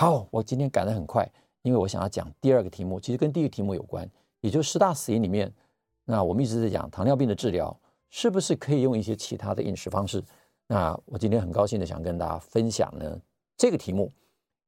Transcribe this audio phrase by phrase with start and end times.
[0.00, 1.30] 好，我今天赶得很快，
[1.60, 5.52] 因为我想要讲第二个题目，其实跟第一个题目有关，也就是十大死因里面，
[6.06, 7.78] 那我们一直在讲糖尿病的治疗，
[8.08, 10.24] 是不是可以用一些其他的饮食方式？
[10.66, 13.20] 那我今天很高兴的想跟大家分享呢，
[13.58, 14.10] 这个题目，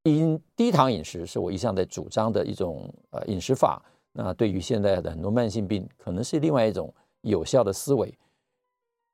[0.03, 8.15] 因低糖饮食是我一向在主张的一种呃饮食法，那对于现在的很多慢性病，可能是另外一种有效的思维。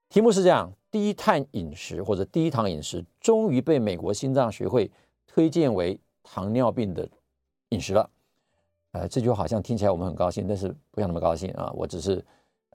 [0.10, 4.92] 题目是这样：低碳饮食或者低糖饮食，终于被美国心脏学会
[5.26, 5.98] 推荐为
[6.32, 7.10] 糖尿病的
[7.70, 8.10] 饮食了。
[8.92, 11.72] 呃，这句话好像听起来我们很高兴，但是不要那么高兴啊！
[11.74, 12.24] 我只是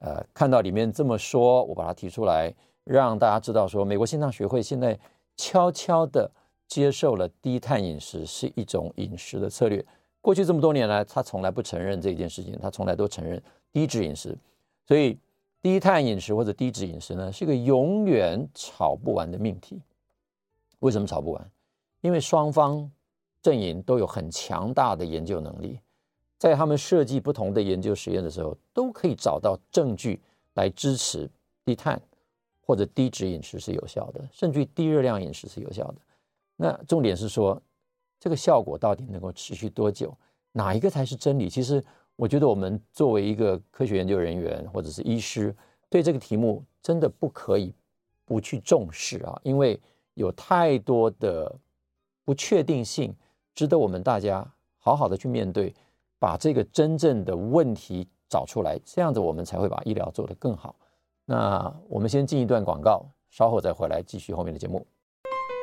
[0.00, 4.98] 呃看到里面这么说，我把它提出来，让大家知道说，美国心脏学会现在
[5.36, 6.28] 悄悄地
[6.66, 9.84] 接受了低碳饮食是一种饮食的策略。
[10.20, 13.40] 过去这么多年来，他从来不承认这件事情，他从来都承认
[13.72, 14.36] 低脂饮食，
[14.86, 15.18] 所以。
[15.64, 19.80] 低碳饮食或者低脂饮食呢，是一个永远吵不完的命题。
[20.80, 21.50] 为什么吵不完？
[22.02, 22.90] 因为双方
[23.44, 25.78] 阵营都有很强大的研究能力，
[26.38, 30.20] 在他们设计不同的研究实验的时候，都可以找到证据
[30.54, 31.30] 来支持
[31.64, 32.00] 低碳
[32.62, 35.96] 或者低脂饮食是有效的，甚至于低热量饮食是有效的。
[36.56, 37.60] 那重点是说，
[38.18, 40.16] 这个效果到底能够持续多久？
[40.52, 41.48] 哪一个才是真理？
[41.48, 41.84] 其实。
[42.16, 45.52] 我觉得我们作为一个科学研究人员或者是医师，
[45.90, 47.74] 对这个题目真的不可以
[48.24, 49.80] 不去重视啊，因为
[50.14, 51.52] 有太多的
[52.24, 53.12] 不确定性，
[53.54, 54.44] 值得我们大家
[54.78, 55.72] 好好的去面对，
[56.18, 60.74] 把这个真正的问题找出来，这样子我们才会把医疗做得更好。
[61.24, 64.84] 那我们先进一段广告，稍后再回来继续后面的节目。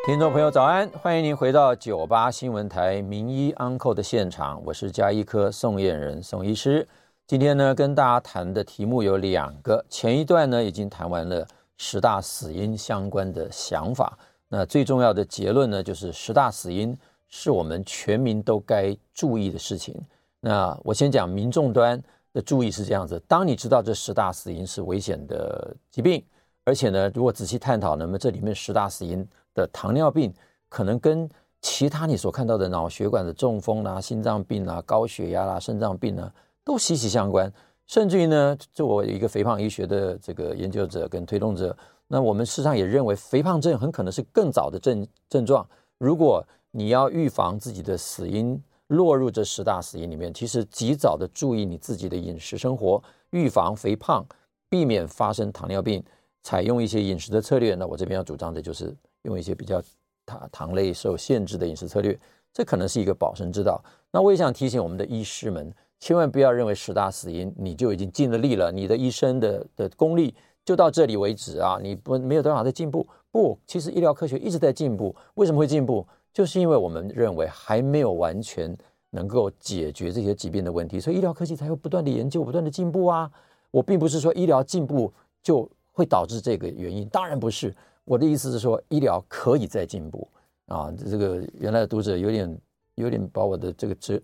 [0.06, 6.88] 听众朋友早安，欢迎您回到九八新闻台名医 Uncle 的现场，我是加医科宋燕人宋医师。
[7.28, 11.46] 今天呢，跟大家谈的题目有两个，前一段呢已经谈完了
[11.78, 16.98] 十大死因相关的想法，那最重要的结论呢就是十大死因
[17.32, 20.00] 是我们全民都该注意的事情。
[20.40, 22.00] 那我先讲民众端
[22.32, 26.24] 的注意是这样子，当你知道这十大死因是危险的疾病，
[26.64, 29.28] 而且呢，如果仔细探讨，那么这里面十大死因。
[29.54, 30.34] 的糖尿病
[30.70, 36.32] 可能跟其他你所看到的脑血管的中风啦、心脏病啦、高血压啦、肾脏病呢，
[36.64, 37.52] 都息息相关。
[37.86, 41.76] 甚至于呢，作为一个肥胖医学的这个研究者跟推动者，
[42.08, 45.68] 那我们事实上也认为，肥胖症很可能是更早的症症状。
[45.98, 54.26] 如果你要预防自己的死因落入这十大死因里面，其实及早的注意你自己的饮食生活，预防肥胖，
[54.70, 56.04] 避免发生糖尿病，
[56.42, 57.76] 采用一些饮食的策略。
[57.76, 58.96] 那我这边要主张的就是。
[59.24, 59.80] 用一些比较
[60.26, 62.20] 糖糖类受限制的饮食策略，
[62.52, 63.80] 这可能是一个保身之道。
[64.12, 70.34] 那我也想提醒我们的医师们，千万不要认为十大死因你就已经尽了力了，你的医生的的功力
[70.66, 73.08] 就到这里为止啊，你不没有多少的进步。
[73.30, 75.16] 不，其实医疗科学一直在进步。
[75.36, 76.04] 为什么会进步？
[76.34, 78.76] 就是因为我们认为还没有完全
[79.10, 83.32] 能够解决这些疾病的问题，所以医疗科技才会不断的研究，不断的进步啊。
[83.70, 85.12] 我并不是说医疗进步
[85.42, 87.74] 就会导致这个原因，当然不是。
[88.04, 90.28] 我的意思是说，医疗可以再进步
[90.66, 90.92] 啊！
[91.10, 92.58] 这个原来的读者有点
[92.96, 94.22] 有点把我的这个这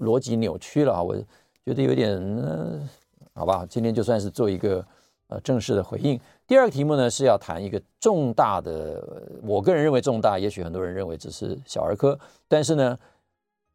[0.00, 1.02] 逻辑扭曲了啊！
[1.02, 1.14] 我
[1.64, 2.88] 觉得有点嗯、
[3.32, 4.84] 好吧，今天就算是做一个
[5.28, 6.20] 呃正式的回应。
[6.50, 9.00] 第二个题目呢是要谈一个重大的，
[9.40, 12.18] 我个人认为重大，也许很多人认为只是小儿科，
[12.48, 12.98] 但是呢，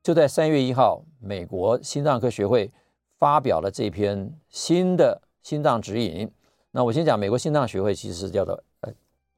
[0.03, 2.69] 就在三月一号，美国心脏科学会
[3.17, 6.29] 发表了这篇新的心脏指引。
[6.71, 8.91] 那我先讲，美国心脏学会其实叫做呃。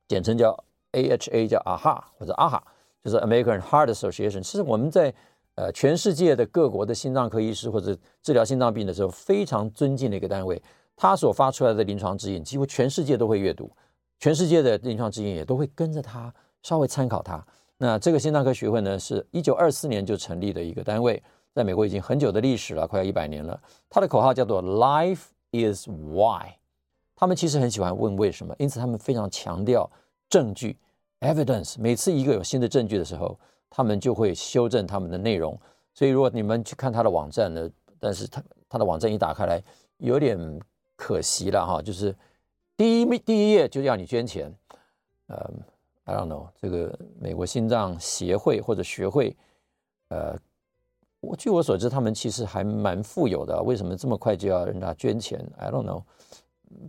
[0.08, 0.58] 简称叫
[0.94, 2.60] AHA，叫 AHA 或者 AHA，
[3.04, 4.42] 就是 American Heart Association。
[4.42, 5.14] 其实我们在
[5.54, 10.60] 呃全世界的各国的心脏科医师或者治疗心脏病的时候，非常尊敬的一个单位。
[10.98, 13.72] 他所发出来的临床指引，几乎全世界都会阅读，
[14.20, 17.42] 全世界的临床指引也都会跟着他稍微参考他。
[17.78, 21.22] 那这个心脏科学会呢，是一九二四年就成立的一个单位，
[21.54, 23.62] 在美国已经很久的历史了，快要一百年了。
[23.88, 26.56] 他的口号叫做 “Life is Why”。
[27.16, 29.90] 他们其实很喜欢问为什么，因此他们非常强调
[30.28, 30.76] 证据
[31.20, 31.76] （evidence）。
[31.80, 35.60] 每次一个有新的证据的时候，他们就会修正他们的内容。
[35.94, 39.62] 所以，如果你们去看他的网站呢，但是他他的网站一打开来，
[39.98, 40.38] 有点
[40.98, 42.14] 可惜了哈，就是
[42.76, 44.54] 第一第一页就要你捐钱。
[45.28, 45.50] 呃
[46.04, 49.38] ，I don't know，这个美国心脏协会或者学会，
[50.10, 50.38] 呃，
[51.20, 56.04] 我据我所知，他们其实还蛮富有的，为什么这么快就要人家捐钱？I don't know。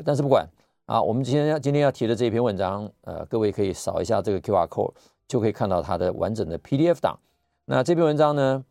[0.04, 0.48] 但是不管
[0.86, 4.94] 啊，我们今天要今天要提的这一篇文章，呃，各位可以扫一下这个 QR code，
[5.26, 7.18] 就可以看到它的完整的 PDF 档。
[7.64, 8.64] 那这篇文章呢，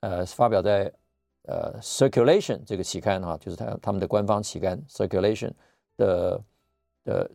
[0.00, 0.92] 呃，发表在
[1.44, 5.52] 呃 Circulation 这个期刊啊，就是他他们的官方期刊 Circulation
[5.96, 6.40] 的
[7.04, 7.30] 的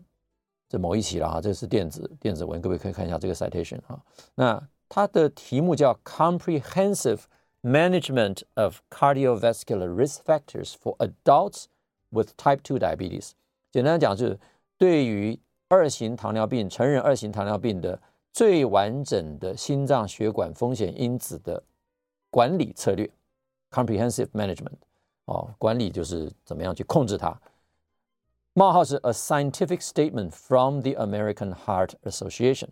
[0.69, 4.01] 这某一期了哈，这是电子电子文，各位可以看一下这个 citation 啊。
[4.35, 7.21] 那它的题目叫 Comprehensive
[7.61, 11.65] Management of Cardiovascular Risk Factors for Adults
[12.09, 13.31] with Type 2 Diabetes。
[13.71, 14.39] 简单讲，就是
[14.77, 15.37] 对于
[15.67, 18.01] 二型糖尿病、成人二型糖尿病的
[18.31, 21.61] 最完整的心脏血管风险因子的
[22.29, 23.09] 管理策略
[23.71, 24.77] ，Comprehensive Management。
[25.25, 27.37] 哦，管理就是怎么样去控制它。
[28.53, 32.69] 冒号是 A scientific statement from the American Heart Association。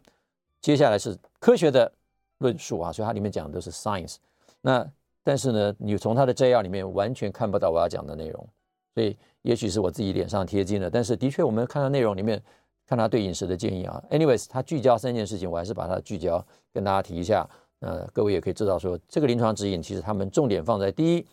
[0.61, 1.91] 接下来是科学的
[2.37, 4.15] 论述啊，所以它里面讲的都是 science。
[4.61, 4.89] 那
[5.21, 8.49] 但是呢，你从它的摘要里面完全看不到我要讲的内容，
[8.93, 10.89] 所以也许是我自己脸上贴金了。
[10.89, 12.41] 但是的确，我们看到内容里面，
[12.87, 14.01] 看他对饮食的建议啊。
[14.09, 17.47] Anyways，他聚焦三件事情，我还是把它聚焦跟大家提一下。
[17.79, 21.25] 呃，各位也可以知道说，这个临床指引其实他们重点放在第一，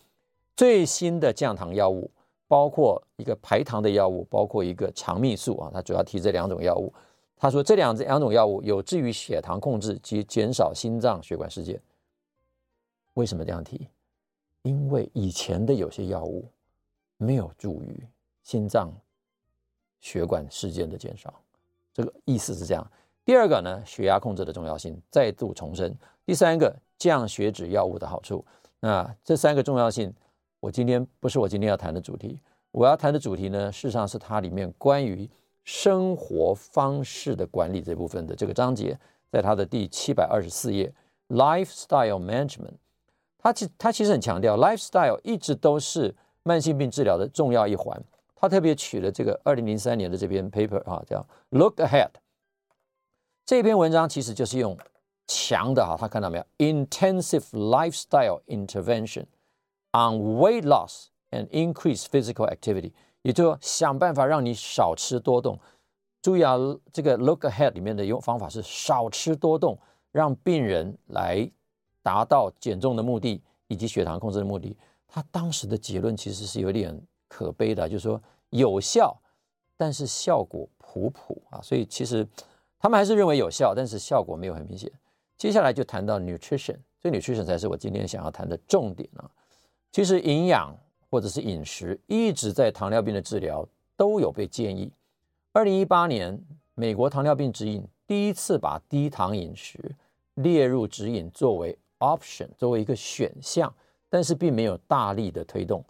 [0.55, 2.09] 最新的降糖药物，
[2.47, 5.71] 包括一个排糖的药物，包括一个肠泌素啊。
[5.73, 6.93] 他主要提这两种药物。
[7.35, 11.81] 他说这两两种药物有助于血糖控制及减少心脏血管事件。
[13.15, 13.87] 为什么这样提？
[14.61, 16.45] 因为以前的有些药物
[17.17, 18.01] 没有助于
[18.43, 18.91] 心脏
[19.99, 21.33] 血管事件的减少，
[21.93, 22.91] 这个意思是这样。
[23.25, 25.95] 第二个呢，血压控制的重要性再度重申。
[26.25, 28.43] 第三个，降血脂药物的好处。
[28.81, 30.13] 那这三个重要性，
[30.59, 32.39] 我今天不是我今天要谈的主题。
[32.71, 35.29] 我要谈的主题呢，事实上是它里面关于
[35.63, 38.99] 生活方式的管理这部分的这个章节，
[39.31, 40.93] 在它的第七百二十四页
[41.29, 42.73] ，Lifestyle Management。
[43.37, 48.03] 它其它其实很强调，lifestyle 一直都是慢性病治疗的重要一环。
[48.35, 52.09] 它特别取了这个二零零三年的这篇 paper 啊，叫 Look Ahead。
[53.45, 54.77] 这篇文章其实就是用
[55.27, 59.25] 强的哈，他看到没有？Intensive lifestyle intervention
[59.91, 62.91] on weight loss and increase physical activity，
[63.21, 65.59] 也就是想办法让你少吃多动。
[66.21, 66.55] 注意啊，
[66.91, 69.77] 这个 Look Ahead 里面的用方法是少吃多动，
[70.11, 71.51] 让病人来。
[72.05, 74.75] 达到减重的目的以及血糖控制的目的，
[75.07, 79.17] 他当时的结论其实是有点可悲的，就是说有效，
[79.77, 81.61] 但是效果普普啊。
[81.61, 82.27] 所以其实
[82.83, 84.91] 他们还是认为有效，但是效果没有很明显。
[85.37, 89.23] 接下来就谈到 nutrition，这 nutrition 才是我今天想要谈的重点啊。
[89.89, 90.75] 其实营养
[91.09, 93.65] 或者是饮食一直在糖尿病的治疗
[93.95, 94.91] 都有被建议。
[95.53, 96.37] 二零一八年，
[96.75, 99.95] 美国糖尿病指引第一次把低糖饮食
[100.33, 101.77] 列入指引作为。
[101.99, 103.73] option 作为一个选项，
[104.09, 105.81] 但是并没有大力的推动。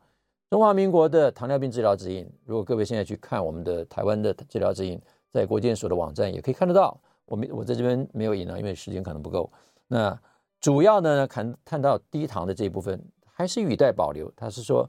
[0.51, 5.01] 中华民国的糖尿病治疗指引，如果各位现在去看我们的台湾的治疗指引，
[5.33, 6.95] 在国健所的网站也可以看得到。
[7.25, 9.51] 我们我在这边没有引了，因为时间可能不够。
[9.88, 10.18] 那
[10.62, 14.31] 主要呢，看看到低糖的这一部分还是语带保留。
[14.35, 14.88] 他是说，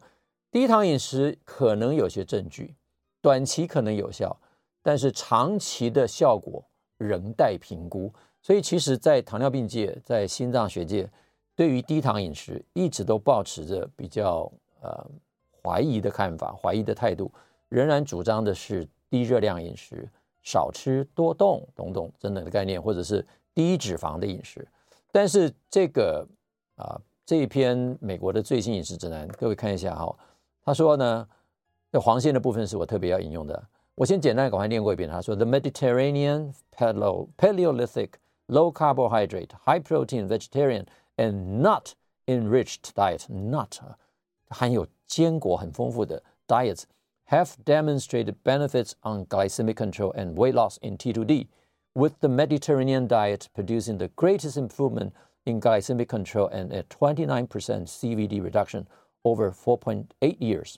[0.51, 2.75] 低糖饮食可能有些证据，
[3.23, 4.37] 短期可能有效，
[4.83, 6.63] 但是长期的效果
[6.99, 8.13] 仍待评估。
[8.43, 11.11] 所以，其实，在糖尿病界，在心脏学界，
[11.57, 14.53] 对于低糖饮食一直都保持着比较
[14.83, 15.07] 呃
[15.63, 17.33] 怀疑的看法、怀疑的态度，
[17.71, 20.07] 仍然主张的是低热量饮食、
[20.45, 24.65] 少吃多动等等等等的概念，或者是低脂肪的饮食。
[25.11, 26.25] 但是，这个
[26.77, 26.97] 啊、
[27.27, 30.17] 这一篇美国的最新饮食指南，各位看一下哈、哦，
[30.65, 31.29] 他说呢，
[31.91, 33.61] 这黄线的部分是我特别要引用的。
[33.97, 38.11] 我先简单赶快念过一遍，他说：“The Mediterranean Paleo Paleolithic。”
[38.47, 40.85] Low carbohydrate, high protein, vegetarian
[41.17, 41.95] and nut
[42.27, 43.79] enriched diet, nut
[44.51, 46.83] 含有坚果很丰富的 diets
[47.32, 51.48] have demonstrated benefits on glycemic control and weight loss in T2D,
[51.94, 55.14] with the Mediterranean diet producing the greatest improvement
[55.46, 58.88] in glycemic control and a 29% CVD reduction
[59.24, 60.06] over 4.8
[60.40, 60.76] years.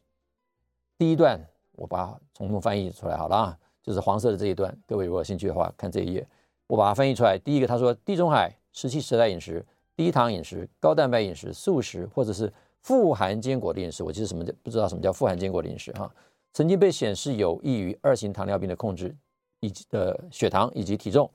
[0.97, 6.27] 第一段我把从头翻译出来好了啊，就是黄色的这一段，各位如果有兴趣的话，看这一页。
[6.67, 7.37] 我把它翻译出来。
[7.37, 16.09] 第一个，他说，地中海石器时代饮食、低糖饮食、高蛋白饮食、素食，或者是富含坚果的饮食，我其实什么叫不知道什么叫富含坚果的饮食哈，
[16.56, 19.14] 曾经被显示有益于二型糖尿病的控制
[19.60, 21.30] 以及的血糖以及体重。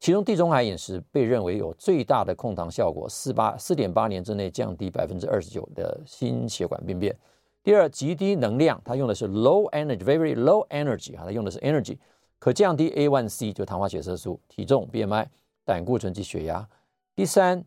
[0.00, 7.14] 其中地中海饮食被认为有最大的控糖效果，四八四点八年之内降低百分之二十九的心血管病变。
[7.62, 11.98] 第二，极低能量，它用的是 low energy，very low energy 啊，它用的是 energy。
[12.38, 15.26] 可降低 A1C 就糖化血色素、体重、BMI、
[15.62, 16.66] 胆固醇及血压。
[17.14, 17.62] 第三，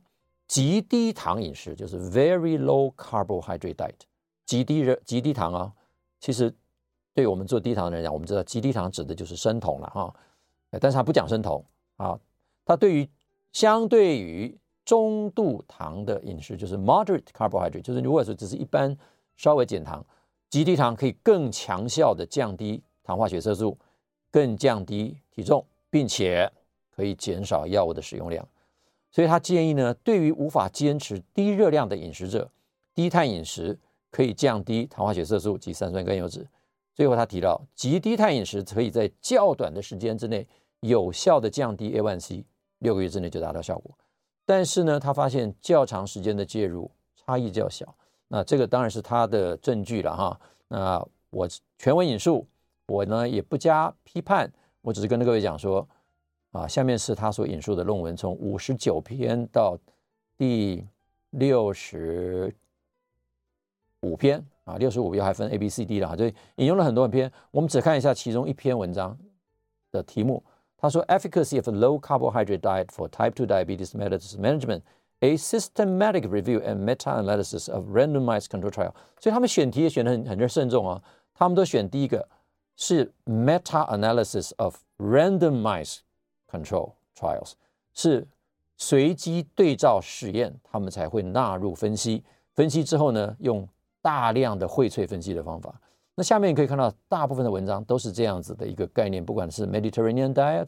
[0.47, 3.93] 极低糖饮食就是 very low carbohydrate diet，
[4.47, 5.73] 极低热、极低糖啊。
[6.19, 6.53] 其实
[7.13, 10.13] 对我们做低糖的人讲，我们知道极低糖指的就是生酮了啊。
[10.79, 11.63] 但是他不讲生酮
[11.97, 12.19] 啊，
[12.65, 13.09] 他对于
[13.51, 18.97] 相对于中度糖的饮食，就是 moderate carbohydrate，就是如果说只是一般
[19.37, 20.05] 稍微减糖，
[20.49, 23.77] 极低糖可以更强效的降低糖化血色素。
[24.31, 26.47] 更降低体重，并且
[26.95, 28.47] 可以减少药物的使用量。
[29.09, 32.47] 所以他建议呢，对于无法坚持低热量的饮食者，
[32.93, 33.75] 低碳饮食
[34.11, 36.47] 可以降低糖化血色素及三酸甘油脂。
[36.95, 40.45] 最后他提到，极低碳饮食可以在较短的时间之内
[40.81, 42.43] 有效的降低 A1C，
[42.79, 43.97] 六个月之内就达到效果。
[44.45, 47.95] 但是呢，他发现较长时间的介入差异较小。
[48.27, 50.39] 那这个当然是他的证据了哈。
[50.67, 51.47] 那我
[51.77, 52.45] 全文引述，
[52.87, 54.51] 我呢也不加批判，
[54.81, 55.87] 我只是跟各位讲说，
[56.51, 59.77] 啊，下面是他所引述的论文，从五十九篇到
[60.37, 60.85] 第
[61.31, 62.53] 六十
[64.01, 66.25] 五篇啊，六十五篇还分 A、B、C、D 了，就
[66.55, 67.31] 引用了很多篇。
[67.51, 69.17] 我们只看一下其中一篇文章
[69.91, 70.43] 的题目。
[70.77, 74.81] 他说：“Efficacy of a low carbohydrate diet for type 2 diabetes methods management.”
[75.21, 81.03] A systematic review and meta-analysis of randomized control trials 所以他们选题也选的很很慎重啊。
[81.33, 82.25] 他们都选第一个
[82.77, 85.97] 是 meta-analysis of randomized
[86.49, 87.55] control trials，
[87.93, 88.25] 是
[88.77, 92.23] 随机对照实验，他们才会纳入分析。
[92.53, 93.67] 分析之后呢，用
[94.01, 95.79] 大量的荟萃分析的方法。
[96.15, 100.67] 那下面你可以看到，大部分的文章都是这样子的一个概念，不管是 Mediterranean diet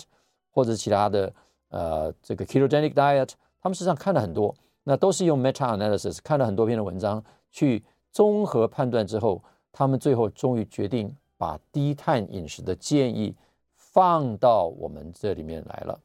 [0.50, 1.34] 或者其他的
[1.70, 3.32] 呃这个 ketogenic diet。
[3.62, 13.36] 他们实际上看了很多，那都是用 meta analysis 看了很多篇的文章去综合判断之后，他们最后终于决定把低碳饮食的建议
[13.76, 16.00] 放到我们这里面来了。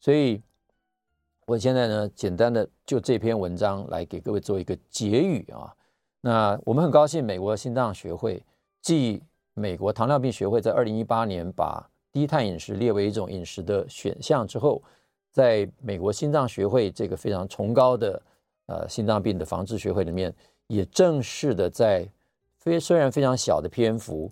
[0.00, 0.40] 所以，
[1.44, 5.74] 我现在呢，简单的就这篇文章来给各位做一个结语啊。
[6.22, 8.42] 那我们很高兴，美国心脏学会
[8.80, 14.82] 继美国糖尿病学会在二零一八年把低碳饮食列为一种饮食的选项之后。
[15.34, 18.22] 在美国心脏学会这个非常崇高的
[18.66, 20.30] 呃心脏病的防治学会里面，
[20.66, 22.06] 也正式的在
[22.58, 24.30] 非虽然非常小的篇幅，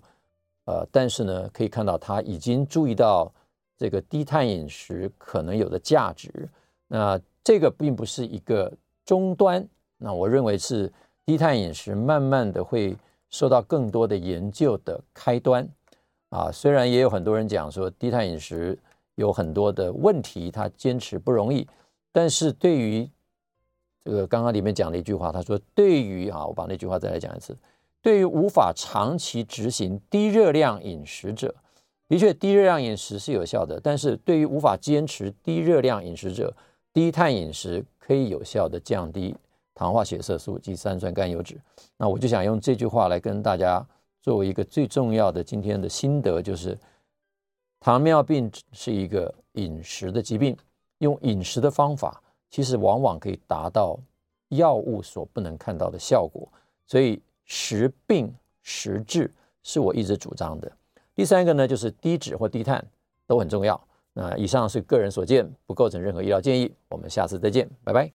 [0.65, 3.33] 呃，但是呢，可以看到他已经注意到
[3.75, 6.47] 这个低碳饮食可能有的价值。
[6.87, 8.71] 那这个并不是一个
[9.03, 9.67] 终端，
[9.97, 10.93] 那我认为是
[11.25, 12.95] 低碳饮食慢慢的会
[13.29, 15.67] 受到更多的研究的开端。
[16.29, 18.77] 啊，虽然也有很多人讲说低碳饮食。
[19.15, 21.67] 有很多的问题，他坚持不容易。
[22.13, 23.07] 但是对于
[24.03, 27.55] 这个刚刚里面讲了一句话，他说：“对于啊，我把那句话再来讲一次。
[28.01, 31.53] 对于无法长期执行低热量饮食者，
[32.07, 33.79] 的确低热量饮食是有效的。
[33.83, 36.55] 但是对于无法坚持低热量饮食者，
[36.93, 39.35] 低碳饮食可以有效的降低
[39.81, 41.59] 糖化血色素及三酸甘油酯。
[41.97, 43.83] 那我就想用这句话来跟大家
[44.21, 46.77] 作为一个最重要的今天的心得，就是。”
[47.83, 50.55] 糖尿病是一个饮食的疾病，
[50.99, 53.97] 用饮食的方法，其实往往可以达到
[54.49, 56.47] 药物所不能看到的效果。
[56.85, 59.33] 所以食病食治
[59.63, 60.71] 是我一直主张的。
[61.15, 62.85] 第三个呢，就是低脂或低碳
[63.25, 63.81] 都很重要。
[64.13, 66.71] 那以上是个人所见，不构成任何医疗建议。
[66.87, 68.07] 我们下次再见，拜拜。